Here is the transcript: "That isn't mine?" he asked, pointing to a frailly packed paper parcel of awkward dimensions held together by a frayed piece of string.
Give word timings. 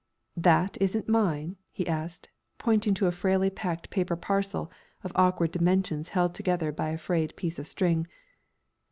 "That 0.35 0.79
isn't 0.81 1.07
mine?" 1.07 1.57
he 1.71 1.85
asked, 1.85 2.29
pointing 2.57 2.95
to 2.95 3.05
a 3.05 3.11
frailly 3.11 3.51
packed 3.51 3.91
paper 3.91 4.15
parcel 4.15 4.71
of 5.03 5.11
awkward 5.13 5.51
dimensions 5.51 6.09
held 6.09 6.33
together 6.33 6.71
by 6.71 6.89
a 6.89 6.97
frayed 6.97 7.35
piece 7.35 7.59
of 7.59 7.67
string. 7.67 8.07